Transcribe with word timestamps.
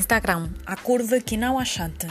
Instagram, 0.00 0.48
a 0.64 0.76
curva 0.76 1.20
que 1.20 1.36
não 1.36 1.58
achata. 1.58 2.08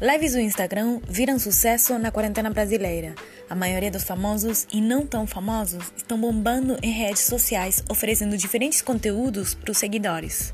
Lives 0.00 0.32
do 0.32 0.40
Instagram 0.40 1.00
viram 1.08 1.38
sucesso 1.38 1.96
na 1.96 2.10
quarentena 2.10 2.50
brasileira. 2.50 3.14
A 3.48 3.54
maioria 3.54 3.90
dos 3.90 4.02
famosos 4.02 4.66
e 4.72 4.80
não 4.80 5.06
tão 5.06 5.24
famosos 5.24 5.92
estão 5.96 6.20
bombando 6.20 6.76
em 6.82 6.90
redes 6.90 7.22
sociais, 7.22 7.84
oferecendo 7.88 8.36
diferentes 8.36 8.82
conteúdos 8.82 9.54
para 9.54 9.70
os 9.70 9.78
seguidores. 9.78 10.52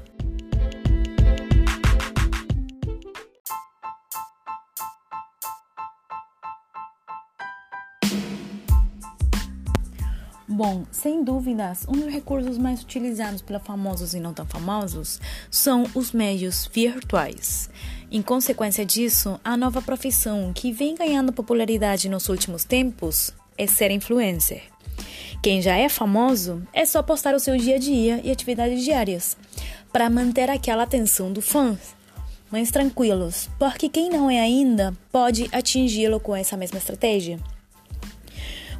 Bom, 10.62 10.84
sem 10.90 11.24
dúvidas, 11.24 11.86
um 11.88 11.92
dos 11.92 12.12
recursos 12.12 12.58
mais 12.58 12.82
utilizados 12.82 13.40
pelos 13.40 13.62
famosos 13.62 14.12
e 14.12 14.20
não 14.20 14.34
tão 14.34 14.44
famosos 14.44 15.18
são 15.50 15.86
os 15.94 16.12
meios 16.12 16.68
virtuais. 16.70 17.70
Em 18.12 18.20
consequência 18.20 18.84
disso, 18.84 19.40
a 19.42 19.56
nova 19.56 19.80
profissão 19.80 20.52
que 20.54 20.70
vem 20.70 20.94
ganhando 20.94 21.32
popularidade 21.32 22.10
nos 22.10 22.28
últimos 22.28 22.62
tempos 22.62 23.32
é 23.56 23.66
ser 23.66 23.90
influencer. 23.90 24.64
Quem 25.42 25.62
já 25.62 25.76
é 25.76 25.88
famoso 25.88 26.62
é 26.74 26.84
só 26.84 27.02
postar 27.02 27.34
o 27.34 27.40
seu 27.40 27.56
dia 27.56 27.76
a 27.76 27.78
dia 27.78 28.20
e 28.22 28.30
atividades 28.30 28.84
diárias 28.84 29.38
para 29.90 30.10
manter 30.10 30.50
aquela 30.50 30.82
atenção 30.82 31.32
do 31.32 31.40
fã. 31.40 31.74
Mas 32.50 32.70
tranquilos, 32.70 33.48
porque 33.58 33.88
quem 33.88 34.10
não 34.10 34.30
é 34.30 34.38
ainda 34.38 34.94
pode 35.10 35.48
atingi-lo 35.52 36.20
com 36.20 36.36
essa 36.36 36.54
mesma 36.54 36.76
estratégia. 36.76 37.40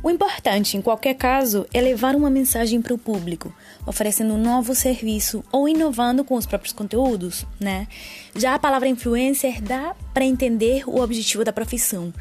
O 0.02 0.10
importante, 0.10 0.78
em 0.78 0.80
qualquer 0.82 1.14
caso, 1.14 1.66
é 1.74 1.80
levar 1.80 2.16
uma 2.16 2.30
mensagem 2.30 2.80
para 2.80 2.94
o 2.94 2.98
público, 2.98 3.52
oferecendo 3.86 4.32
um 4.32 4.42
novo 4.42 4.74
serviço 4.74 5.44
ou 5.52 5.68
inovando 5.68 6.24
com 6.24 6.36
os 6.36 6.46
próprios 6.46 6.72
conteúdos, 6.72 7.44
né? 7.60 7.86
Já 8.34 8.54
a 8.54 8.58
palavra 8.58 8.88
influencer 8.88 9.60
dá 9.60 9.94
para 10.14 10.24
entender 10.24 10.84
o 10.88 11.00
objetivo 11.00 11.44
da 11.44 11.52
profissão. 11.52 12.14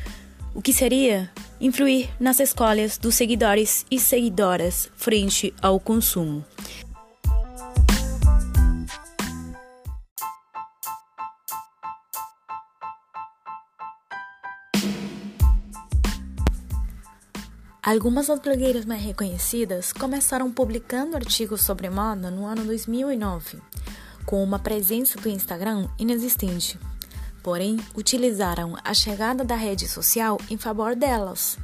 O 0.54 0.62
que 0.62 0.74
seria 0.74 1.30
influir 1.62 2.10
nas 2.20 2.40
escolhas 2.42 2.98
dos 2.98 3.16
seguidores 3.16 3.86
e 3.90 3.98
seguidoras 3.98 4.90
frente 4.98 5.54
ao 5.62 5.80
consumo. 5.80 6.44
Algumas 17.90 18.28
das 18.28 18.38
blogueiras 18.40 18.86
mais 18.86 19.02
reconhecidas 19.02 19.92
começaram 19.92 20.52
publicando 20.52 21.16
artigos 21.16 21.62
sobre 21.62 21.90
moda 21.90 22.30
no 22.30 22.46
ano 22.46 22.64
2009, 22.64 23.60
com 24.28 24.44
uma 24.44 24.60
presença 24.60 25.20
do 25.20 25.28
Instagram 25.28 25.88
inexistente. 25.98 26.80
Porém, 27.42 27.80
utilizaram 27.96 28.78
a 28.84 28.94
chegada 28.94 29.44
da 29.44 29.56
rede 29.56 29.88
social 29.88 30.38
em 30.52 30.56
favor 30.56 30.96
delas. 30.96 31.58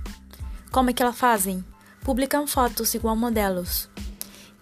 Como 0.72 0.90
é 0.90 0.94
que 0.94 1.04
elas 1.04 1.16
fazem? 1.16 1.64
Publicam 2.02 2.48
fotos 2.48 2.96
igual 2.96 3.16
modelos. 3.16 3.88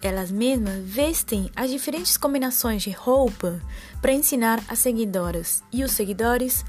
Elas 0.02 0.30
mesmas 0.30 0.84
vestem 0.84 1.50
as 1.56 1.70
diferentes 1.70 2.18
combinações 2.18 2.82
de 2.82 2.90
roupa 2.90 3.58
para 4.02 4.12
ensinar 4.12 4.62
as 4.68 4.80
seguidoras 4.80 5.62
e 5.72 5.82
os 5.82 5.92
seguidores 5.92 6.62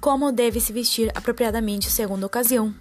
como 0.00 0.30
deve 0.30 0.60
se 0.60 0.72
vestir 0.72 1.10
apropriadamente 1.16 1.90
segundo 1.90 2.22
a 2.22 2.26
ocasião. 2.28 2.72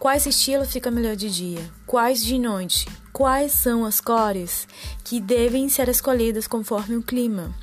Quais 0.00 0.24
estilos 0.24 0.72
fica 0.72 0.90
melhor 0.90 1.14
de 1.14 1.28
dia? 1.28 1.60
Quais 1.86 2.24
de 2.24 2.38
noite? 2.38 2.88
Quais 3.12 3.52
são 3.52 3.84
as 3.84 4.00
cores 4.00 4.66
que 5.04 5.20
devem 5.20 5.68
ser 5.68 5.90
escolhidas 5.90 6.46
conforme 6.46 6.96
o 6.96 7.02
clima? 7.02 7.54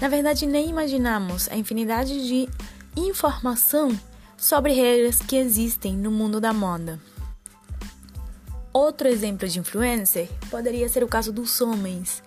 Na 0.00 0.06
verdade, 0.06 0.46
nem 0.46 0.70
imaginamos 0.70 1.48
a 1.48 1.56
infinidade 1.56 2.28
de 2.28 2.48
informação 2.96 3.90
sobre 4.36 4.72
regras 4.72 5.18
que 5.18 5.34
existem 5.34 5.96
no 5.96 6.12
mundo 6.12 6.40
da 6.40 6.52
moda. 6.52 7.00
Outro 8.72 9.08
exemplo 9.08 9.48
de 9.48 9.58
influencer 9.58 10.28
poderia 10.48 10.88
ser 10.88 11.02
o 11.02 11.08
caso 11.08 11.32
dos 11.32 11.60
homens 11.60 12.22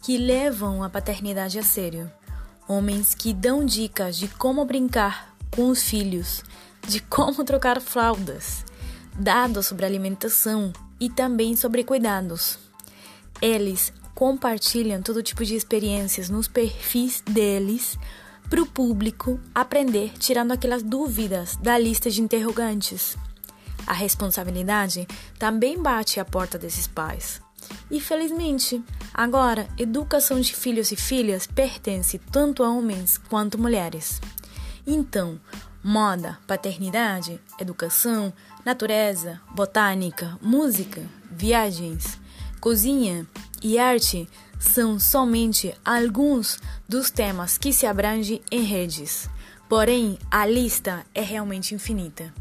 que 0.00 0.16
levam 0.16 0.84
a 0.84 0.88
paternidade 0.88 1.58
a 1.58 1.62
sério. 1.64 2.08
Homens 2.68 3.16
que 3.16 3.34
dão 3.34 3.66
dicas 3.66 4.16
de 4.16 4.28
como 4.28 4.64
brincar 4.64 5.34
com 5.50 5.70
os 5.70 5.82
filhos, 5.82 6.44
de 6.86 7.00
como 7.00 7.42
trocar 7.42 7.80
fraldas, 7.80 8.64
dados 9.18 9.66
sobre 9.66 9.84
alimentação 9.84 10.72
e 11.00 11.10
também 11.10 11.56
sobre 11.56 11.84
cuidados. 11.84 12.58
Eles 13.42 13.92
compartilham 14.14 15.02
todo 15.02 15.22
tipo 15.22 15.44
de 15.44 15.54
experiências 15.54 16.28
nos 16.30 16.48
perfis 16.48 17.22
deles 17.26 17.98
para 18.48 18.62
o 18.62 18.66
público 18.66 19.38
aprender, 19.54 20.12
tirando 20.18 20.52
aquelas 20.52 20.82
dúvidas 20.82 21.56
da 21.56 21.78
lista 21.78 22.10
de 22.10 22.22
interrogantes. 22.22 23.16
A 23.86 23.92
responsabilidade 23.92 25.06
também 25.38 25.80
bate 25.80 26.18
à 26.18 26.24
porta 26.24 26.58
desses 26.58 26.86
pais. 26.86 27.40
E 27.90 28.00
felizmente, 28.00 28.82
agora, 29.12 29.68
educação 29.78 30.40
de 30.40 30.54
filhos 30.54 30.90
e 30.90 30.96
filhas 30.96 31.46
pertence 31.46 32.18
tanto 32.18 32.62
a 32.62 32.70
homens 32.70 33.18
quanto 33.18 33.58
mulheres. 33.58 34.20
Então, 34.86 35.38
moda, 35.82 36.38
paternidade, 36.46 37.40
educação, 37.58 38.32
natureza, 38.64 39.40
botânica, 39.54 40.38
música, 40.42 41.02
viagens, 41.30 42.18
cozinha 42.60 43.26
e 43.62 43.78
arte 43.78 44.28
são 44.58 44.98
somente 44.98 45.74
alguns 45.84 46.58
dos 46.88 47.10
temas 47.10 47.56
que 47.56 47.72
se 47.72 47.86
abrangem 47.86 48.40
em 48.50 48.62
redes. 48.62 49.28
Porém, 49.68 50.18
a 50.30 50.46
lista 50.46 51.04
é 51.14 51.20
realmente 51.20 51.74
infinita. 51.74 52.32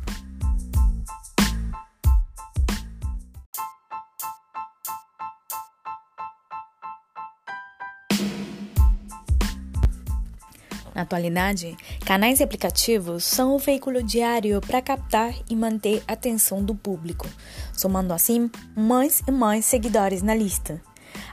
Na 10.98 11.04
atualidade, 11.04 11.78
canais 12.08 12.40
e 12.40 12.44
aplicativos 12.44 13.24
são 13.24 13.56
o 13.56 13.60
veículo 13.60 14.02
diário 14.02 14.60
para 14.60 14.82
captar 14.82 15.32
e 15.48 15.56
manter 15.56 16.02
a 16.08 16.14
atenção 16.14 16.64
do 16.64 16.74
público, 16.74 17.28
somando 17.72 18.16
assim 18.16 18.50
mais 18.76 19.22
e 19.28 19.32
mais 19.32 19.64
seguidores 19.64 20.24
na 20.24 20.34
lista. 20.34 20.82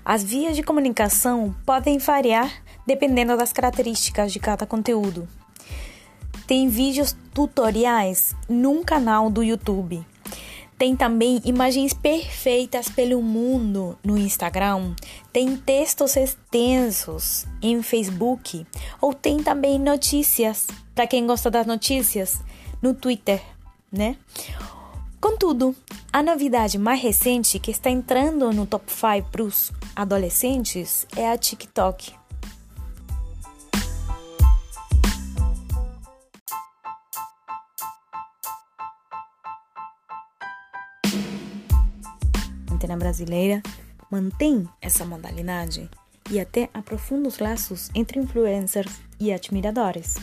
As 0.05 0.23
vias 0.23 0.55
de 0.55 0.63
comunicação 0.63 1.57
podem 1.65 1.97
variar 1.97 2.53
dependendo 2.87 3.39
das 3.39 3.55
características 3.55 4.35
de 4.35 4.39
cada 4.39 4.67
conteúdo. 4.67 5.27
Tem 6.47 6.69
vídeos 6.69 7.17
tutoriais 7.33 8.37
num 8.47 8.85
canal 8.85 9.31
do 9.31 9.43
YouTube 9.43 10.05
tem 10.84 10.95
também 10.95 11.41
imagens 11.47 11.95
perfeitas 11.95 12.91
pelo 12.91 13.22
mundo 13.22 13.99
no 14.05 14.19
Instagram. 14.19 14.95
Tem 15.33 15.56
textos 15.56 16.15
extensos 16.15 17.47
em 17.62 17.81
Facebook. 17.83 18.67
Ou 19.00 19.15
tem 19.15 19.43
também 19.43 19.78
notícias, 19.78 20.67
para 20.94 21.06
quem 21.06 21.27
gosta 21.27 21.50
das 21.50 21.67
notícias, 21.67 22.39
no 22.83 22.93
Twitter, 22.93 23.41
né? 23.91 24.19
Contudo, 25.19 25.75
a 26.12 26.23
novidade 26.23 26.77
mais 26.77 27.00
recente 27.00 27.59
que 27.59 27.71
está 27.71 27.89
entrando 27.89 28.53
no 28.53 28.67
top 28.67 28.84
5 28.93 29.31
para 29.31 29.43
os 29.43 29.73
adolescentes 29.97 31.06
é 31.17 31.31
a 31.31 31.39
TikTok. 31.39 32.12
Antena 42.94 42.97
brasileira 42.97 43.62
mantém 44.10 44.69
essa 44.81 45.05
modalidade 45.05 45.91
e 46.31 46.41
até 46.41 46.70
aprofunda 46.73 47.29
os 47.29 47.38
laços 47.38 47.91
entre 47.94 48.19
influencers 48.19 49.00
e 49.20 49.32
admiradores, 49.32 50.17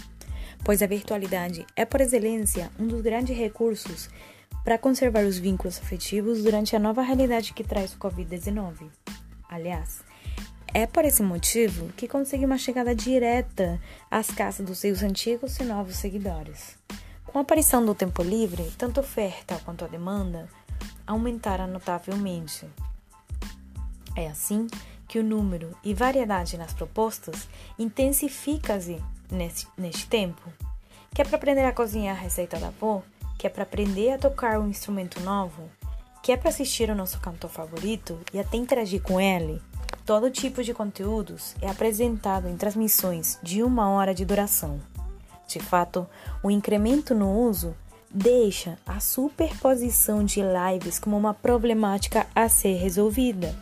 pois 0.64 0.82
a 0.82 0.88
virtualidade 0.88 1.66
é, 1.76 1.86
por 1.86 2.02
excelência, 2.02 2.72
um 2.80 2.88
dos 2.88 3.02
grandes 3.02 3.38
recursos 3.38 4.10
para 4.64 4.78
conservar 4.78 5.26
os 5.26 5.38
vínculos 5.38 5.80
afetivos 5.80 6.44
durante 6.44 6.76
a 6.76 6.80
nova 6.80 7.02
realidade 7.02 7.54
que 7.54 7.64
traz 7.64 7.94
o 7.94 7.98
Covid-19. 7.98 8.90
Aliás, 9.50 10.02
é 10.74 10.88
por 10.88 11.04
esse 11.04 11.22
motivo 11.22 11.92
que 11.98 12.08
consegui 12.08 12.46
uma 12.46 12.58
chegada 12.58 12.96
direta 12.96 13.80
às 14.10 14.28
casas 14.28 14.66
dos 14.66 14.80
seus 14.80 15.04
antigos 15.04 15.58
e 15.60 15.64
novos 15.64 15.98
seguidores. 15.98 16.78
Com 17.26 17.38
a 17.38 17.42
aparição 17.42 17.86
do 17.86 17.96
tempo 17.96 18.24
livre, 18.24 18.72
tanto 18.78 19.00
oferta 19.00 19.60
quanto 19.66 19.86
a 19.86 19.88
demanda 19.88 20.50
aumentaram 21.12 21.68
notavelmente. 21.68 22.68
É 24.16 24.28
assim 24.28 24.68
que 25.08 25.20
o 25.20 25.24
número 25.24 25.76
e 25.84 25.94
variedade 25.94 26.58
nas 26.58 26.74
propostas 26.74 27.48
intensifica-se 27.78 29.02
neste, 29.30 29.68
neste 29.78 30.08
tempo. 30.08 30.42
Que 31.14 31.22
é 31.22 31.26
para 31.26 31.36
aprender 31.36 31.66
a 31.66 31.74
cozinhar 31.74 32.16
a 32.16 32.20
receita 32.20 32.58
da 32.58 32.68
avó? 32.68 33.04
Que 33.38 33.48
é 33.48 33.50
para 33.50 33.64
aprender 33.64 34.12
a 34.12 34.18
tocar 34.18 34.60
um 34.60 34.70
instrumento 34.70 35.20
novo? 35.22 35.70
Que 36.24 36.32
é 36.32 36.38
para 36.38 36.50
assistir 36.50 36.90
o 36.90 36.96
nosso 36.96 37.20
cantor 37.20 37.50
favorito 37.50 38.20
e 38.34 38.40
até 38.40 38.56
interagir 38.58 39.02
com 39.02 39.20
ele? 39.20 39.62
Todo 40.06 40.32
tipo 40.32 40.64
de 40.64 40.74
conteúdos 40.74 41.56
é 41.62 41.70
apresentado 41.70 42.48
em 42.48 42.56
transmissões 42.56 43.38
de 43.44 43.62
uma 43.62 43.90
hora 43.90 44.16
de 44.16 44.24
duração. 44.24 44.80
De 45.48 45.60
fato, 45.60 46.08
o 46.42 46.50
incremento 46.50 47.14
no 47.14 47.30
uso 47.30 47.76
deixa 48.14 48.78
a 48.86 49.00
superposição 49.00 50.24
de 50.24 50.42
lives 50.42 51.00
como 51.00 51.18
uma 51.18 51.34
problemática 51.34 52.28
a 52.36 52.50
ser 52.50 52.76
resolvida. 52.76 53.56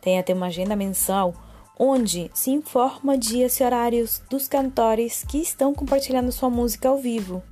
Tem 0.00 0.18
até 0.18 0.34
uma 0.34 0.46
agenda 0.46 0.76
mensal 0.76 1.34
onde 1.78 2.30
se 2.34 2.50
informa 2.50 3.18
dias 3.18 3.58
e 3.58 3.64
horários 3.64 4.22
dos 4.30 4.46
cantores 4.46 5.24
que 5.28 5.38
estão 5.38 5.74
compartilhando 5.74 6.30
sua 6.30 6.50
música 6.50 6.88
ao 6.88 6.98
vivo. 6.98 7.42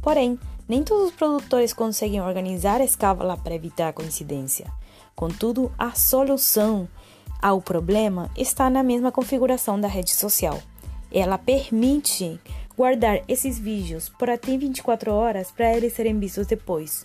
Porém, 0.00 0.38
nem 0.68 0.82
todos 0.82 1.08
os 1.08 1.14
produtores 1.14 1.72
conseguem 1.72 2.20
organizar 2.20 2.80
a 2.80 2.84
escala 2.84 3.36
para 3.36 3.54
evitar 3.54 3.88
a 3.88 3.92
coincidência. 3.92 4.66
Contudo, 5.14 5.72
a 5.78 5.92
solução 5.92 6.88
ao 7.40 7.60
problema 7.60 8.30
está 8.36 8.70
na 8.70 8.82
mesma 8.82 9.12
configuração 9.12 9.80
da 9.80 9.88
rede 9.88 10.10
social. 10.10 10.60
Ela 11.10 11.38
permite 11.38 12.40
guardar 12.76 13.22
esses 13.28 13.58
vídeos 13.58 14.08
por 14.08 14.28
até 14.28 14.56
24 14.56 15.12
horas 15.12 15.50
para 15.50 15.76
eles 15.76 15.92
serem 15.92 16.18
vistos 16.18 16.46
depois. 16.46 17.02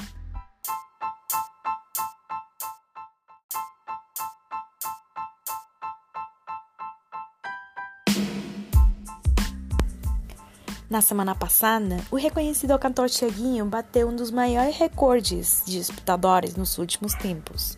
Na 10.89 11.01
semana 11.01 11.35
passada, 11.35 11.97
o 12.09 12.15
reconhecido 12.15 12.77
cantor 12.79 13.11
Tiaguinho 13.11 13.63
bateu 13.63 14.09
um 14.09 14.15
dos 14.15 14.31
maiores 14.31 14.75
recordes 14.75 15.61
de 15.63 15.77
espectadores 15.77 16.55
nos 16.55 16.79
últimos 16.79 17.13
tempos. 17.13 17.77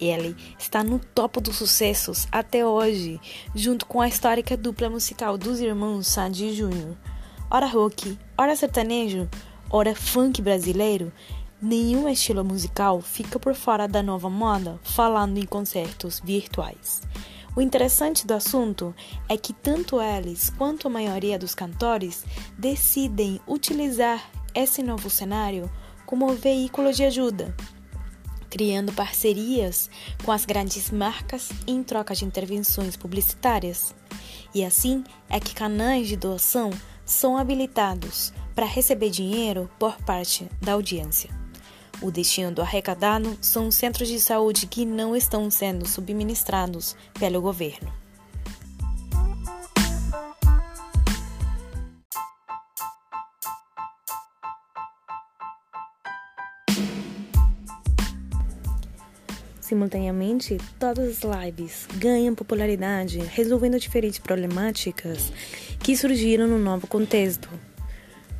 Ele 0.00 0.36
está 0.58 0.82
no 0.82 0.98
topo 0.98 1.40
dos 1.40 1.54
sucessos 1.54 2.26
até 2.32 2.66
hoje, 2.66 3.20
junto 3.54 3.86
com 3.86 4.00
a 4.00 4.08
histórica 4.08 4.56
dupla 4.56 4.90
musical 4.90 5.38
dos 5.38 5.60
irmãos 5.60 6.08
Sandy 6.08 6.46
e 6.46 6.54
Júnior. 6.54 6.96
Ora 7.50 7.66
rock, 7.66 8.18
ora 8.36 8.54
sertanejo, 8.54 9.26
ora 9.70 9.94
funk 9.94 10.42
brasileiro, 10.42 11.10
nenhum 11.62 12.06
estilo 12.06 12.44
musical 12.44 13.00
fica 13.00 13.38
por 13.38 13.54
fora 13.54 13.88
da 13.88 14.02
nova 14.02 14.28
moda 14.28 14.78
falando 14.82 15.38
em 15.38 15.46
concertos 15.46 16.20
virtuais. 16.22 17.00
O 17.56 17.62
interessante 17.62 18.26
do 18.26 18.34
assunto 18.34 18.94
é 19.30 19.38
que 19.38 19.54
tanto 19.54 19.98
eles 19.98 20.50
quanto 20.58 20.88
a 20.88 20.90
maioria 20.90 21.38
dos 21.38 21.54
cantores 21.54 22.22
decidem 22.58 23.40
utilizar 23.48 24.22
esse 24.54 24.82
novo 24.82 25.08
cenário 25.08 25.70
como 26.04 26.34
veículo 26.34 26.92
de 26.92 27.02
ajuda, 27.04 27.56
criando 28.50 28.92
parcerias 28.92 29.88
com 30.22 30.32
as 30.32 30.44
grandes 30.44 30.90
marcas 30.90 31.48
em 31.66 31.82
troca 31.82 32.14
de 32.14 32.26
intervenções 32.26 32.94
publicitárias. 32.94 33.94
E 34.54 34.62
assim 34.66 35.02
é 35.30 35.40
que 35.40 35.54
canais 35.54 36.08
de 36.08 36.16
doação 36.16 36.70
são 37.08 37.38
habilitados 37.38 38.32
para 38.54 38.66
receber 38.66 39.08
dinheiro 39.08 39.68
por 39.78 39.96
parte 40.02 40.46
da 40.60 40.74
audiência. 40.74 41.30
O 42.02 42.10
destino 42.10 42.52
do 42.52 42.62
arrecadado 42.62 43.36
são 43.40 43.70
centros 43.70 44.08
de 44.08 44.20
saúde 44.20 44.66
que 44.66 44.84
não 44.84 45.16
estão 45.16 45.50
sendo 45.50 45.88
subministrados 45.88 46.94
pelo 47.18 47.40
governo. 47.40 47.92
Simultaneamente, 59.68 60.56
todas 60.78 61.22
as 61.22 61.44
lives 61.44 61.86
ganham 61.98 62.34
popularidade, 62.34 63.18
resolvendo 63.18 63.78
diferentes 63.78 64.18
problemáticas 64.18 65.30
que 65.80 65.94
surgiram 65.94 66.46
no 66.46 66.58
novo 66.58 66.86
contexto 66.86 67.50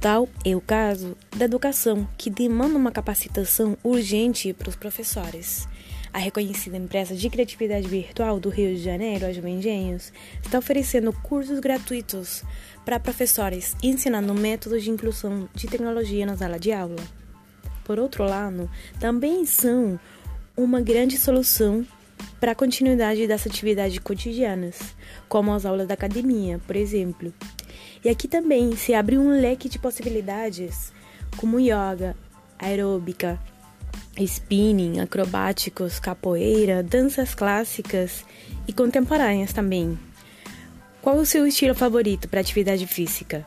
Tal 0.00 0.28
é 0.44 0.54
o 0.54 0.60
caso 0.60 1.16
da 1.36 1.44
educação, 1.44 2.08
que 2.16 2.30
demanda 2.30 2.78
uma 2.78 2.92
capacitação 2.92 3.76
urgente 3.82 4.52
para 4.52 4.68
os 4.68 4.76
professores. 4.76 5.68
A 6.12 6.18
reconhecida 6.18 6.76
empresa 6.76 7.16
de 7.16 7.28
criatividade 7.28 7.88
virtual 7.88 8.38
do 8.38 8.48
Rio 8.48 8.74
de 8.76 8.82
Janeiro, 8.82 9.26
a 9.26 9.32
Jovem 9.32 9.60
está 9.60 10.56
oferecendo 10.56 11.12
cursos 11.12 11.58
gratuitos 11.58 12.44
para 12.84 13.00
professores, 13.00 13.76
ensinando 13.82 14.32
métodos 14.32 14.84
de 14.84 14.90
inclusão 14.90 15.48
de 15.52 15.66
tecnologia 15.66 16.24
na 16.24 16.36
sala 16.36 16.60
de 16.60 16.70
aula. 16.72 17.02
Por 17.82 17.98
outro 17.98 18.22
lado, 18.22 18.70
também 19.00 19.44
são 19.46 19.98
uma 20.58 20.80
grande 20.80 21.16
solução 21.16 21.86
para 22.40 22.50
a 22.50 22.54
continuidade 22.54 23.28
das 23.28 23.46
atividades 23.46 23.96
cotidianas, 24.00 24.76
como 25.28 25.52
as 25.54 25.64
aulas 25.64 25.86
da 25.86 25.94
academia, 25.94 26.60
por 26.66 26.74
exemplo. 26.74 27.32
E 28.04 28.08
aqui 28.08 28.26
também 28.26 28.74
se 28.74 28.92
abre 28.92 29.16
um 29.16 29.40
leque 29.40 29.68
de 29.68 29.78
possibilidades, 29.78 30.92
como 31.36 31.60
yoga, 31.60 32.16
aeróbica, 32.58 33.38
spinning, 34.18 34.98
acrobáticos, 34.98 36.00
capoeira, 36.00 36.82
danças 36.82 37.36
clássicas 37.36 38.24
e 38.66 38.72
contemporâneas 38.72 39.52
também. 39.52 39.96
Qual 41.00 41.16
o 41.18 41.26
seu 41.26 41.46
estilo 41.46 41.74
favorito 41.74 42.28
para 42.28 42.40
atividade 42.40 42.84
física? 42.84 43.46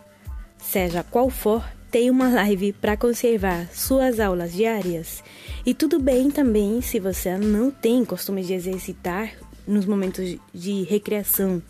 Seja 0.57 1.03
qual 1.03 1.29
for, 1.29 1.61
tem 1.91 2.09
uma 2.09 2.29
live 2.29 2.71
para 2.71 2.95
conservar 2.95 3.67
suas 3.73 4.19
aulas 4.19 4.53
diárias. 4.53 5.21
E 5.65 5.73
tudo 5.73 5.99
bem 5.99 6.31
também 6.31 6.81
se 6.81 6.99
você 6.99 7.37
não 7.37 7.69
tem 7.69 8.05
costume 8.05 8.43
de 8.43 8.53
exercitar 8.53 9.33
nos 9.67 9.85
momentos 9.85 10.37
de 10.53 10.83
recreação 10.83 11.61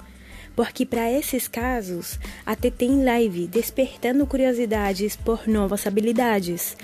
porque 0.55 0.85
para 0.85 1.11
esses 1.11 1.47
casos 1.47 2.19
até 2.45 2.69
tem 2.69 3.03
live 3.03 3.47
despertando 3.47 4.27
curiosidades 4.27 5.15
por 5.15 5.47
novas 5.47 5.87
habilidades. 5.87 6.75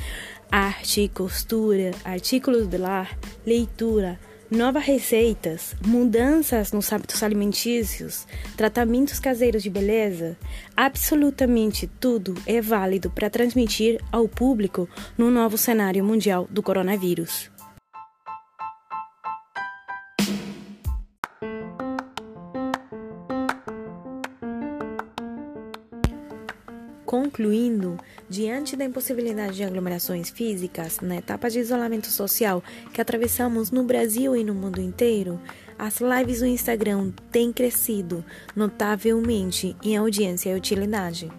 Arte, 0.49 1.11
costura, 1.13 1.91
artículos 2.05 2.67
de 2.67 2.77
lar, 2.77 3.17
leitura, 3.45 4.19
novas 4.49 4.85
receitas, 4.85 5.75
mudanças 5.85 6.71
nos 6.71 6.91
hábitos 6.93 7.21
alimentícios, 7.23 8.25
tratamentos 8.55 9.19
caseiros 9.19 9.63
de 9.63 9.69
beleza, 9.69 10.37
absolutamente 10.75 11.87
tudo 11.99 12.33
é 12.45 12.61
válido 12.61 13.09
para 13.09 13.29
transmitir 13.29 13.99
ao 14.11 14.27
público 14.27 14.87
no 15.17 15.29
novo 15.29 15.57
cenário 15.57 16.03
mundial 16.03 16.47
do 16.49 16.63
coronavírus. 16.63 17.56
Concluindo, 27.27 27.97
diante 28.29 28.77
da 28.77 28.85
impossibilidade 28.85 29.57
de 29.57 29.63
aglomerações 29.65 30.29
físicas 30.29 31.01
na 31.01 31.17
etapa 31.17 31.49
de 31.49 31.59
isolamento 31.59 32.07
social 32.07 32.63
que 32.93 33.01
atravessamos 33.01 33.69
no 33.69 33.83
Brasil 33.83 34.33
e 34.33 34.45
no 34.45 34.55
mundo 34.55 34.79
inteiro, 34.79 35.37
as 35.77 35.99
lives 35.99 36.39
no 36.39 36.47
Instagram 36.47 37.11
têm 37.29 37.51
crescido 37.51 38.23
notavelmente 38.55 39.75
em 39.83 39.97
audiência 39.97 40.51
e 40.51 40.55
utilidade. 40.55 41.29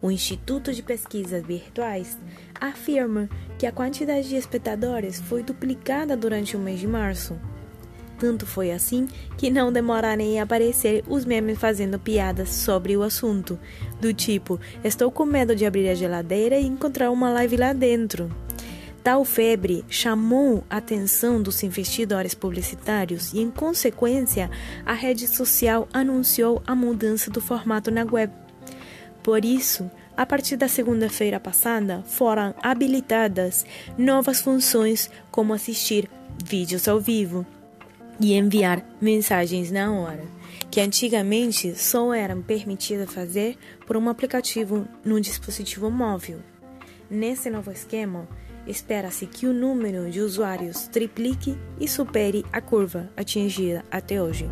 O 0.00 0.08
Instituto 0.08 0.72
de 0.72 0.84
Pesquisas 0.84 1.44
Virtuais 1.44 2.16
afirma 2.60 3.28
que 3.58 3.66
a 3.66 3.72
quantidade 3.72 4.28
de 4.28 4.36
espectadores 4.36 5.20
foi 5.20 5.42
duplicada 5.42 6.16
durante 6.16 6.56
o 6.56 6.60
mês 6.60 6.78
de 6.78 6.86
março. 6.86 7.36
Tanto 8.18 8.46
foi 8.46 8.70
assim 8.70 9.08
que 9.36 9.50
não 9.50 9.72
demoraram 9.72 10.38
a 10.38 10.42
aparecer 10.42 11.04
os 11.08 11.24
memes 11.24 11.58
fazendo 11.58 11.98
piadas 11.98 12.50
sobre 12.50 12.96
o 12.96 13.02
assunto, 13.02 13.58
do 14.00 14.14
tipo: 14.14 14.60
Estou 14.82 15.10
com 15.10 15.24
medo 15.24 15.54
de 15.54 15.66
abrir 15.66 15.88
a 15.88 15.94
geladeira 15.94 16.58
e 16.58 16.66
encontrar 16.66 17.10
uma 17.10 17.30
live 17.30 17.56
lá 17.56 17.72
dentro. 17.72 18.30
Tal 19.02 19.22
febre 19.22 19.84
chamou 19.86 20.64
a 20.70 20.78
atenção 20.78 21.42
dos 21.42 21.62
investidores 21.62 22.32
publicitários 22.34 23.34
e, 23.34 23.40
em 23.40 23.50
consequência, 23.50 24.50
a 24.86 24.94
rede 24.94 25.28
social 25.28 25.86
anunciou 25.92 26.62
a 26.66 26.74
mudança 26.74 27.30
do 27.30 27.38
formato 27.38 27.90
na 27.90 28.02
web. 28.10 28.32
Por 29.22 29.44
isso, 29.44 29.90
a 30.16 30.24
partir 30.24 30.56
da 30.56 30.68
segunda-feira 30.68 31.38
passada, 31.38 32.02
foram 32.06 32.54
habilitadas 32.62 33.66
novas 33.98 34.40
funções 34.40 35.10
como 35.30 35.52
assistir 35.52 36.08
vídeos 36.42 36.88
ao 36.88 36.98
vivo, 36.98 37.44
e 38.20 38.34
enviar 38.34 38.84
mensagens 39.00 39.70
na 39.70 39.92
hora, 39.92 40.24
que 40.70 40.80
antigamente 40.80 41.74
só 41.76 42.12
eram 42.12 42.42
permitidas 42.42 43.12
fazer 43.12 43.56
por 43.86 43.96
um 43.96 44.08
aplicativo 44.08 44.86
no 45.04 45.20
dispositivo 45.20 45.90
móvel. 45.90 46.40
Nesse 47.10 47.50
novo 47.50 47.70
esquema, 47.70 48.26
espera-se 48.66 49.26
que 49.26 49.46
o 49.46 49.52
número 49.52 50.10
de 50.10 50.20
usuários 50.20 50.88
triplique 50.88 51.56
e 51.78 51.86
supere 51.86 52.44
a 52.52 52.60
curva 52.60 53.10
atingida 53.16 53.84
até 53.90 54.20
hoje. 54.22 54.48